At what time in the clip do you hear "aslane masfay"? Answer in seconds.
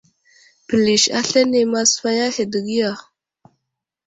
1.19-2.19